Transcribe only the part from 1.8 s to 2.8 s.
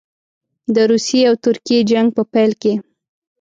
جنګ په پیل کې.